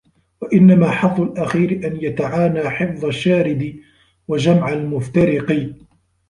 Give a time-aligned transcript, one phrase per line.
[0.41, 3.75] وَإِنَّمَا حَظُّ الْأَخِيرِ أَنْ يَتَعَانَى حِفْظَ الشَّارِدِ
[4.27, 5.75] وَجَمْعَ الْمُفْتَرِقِ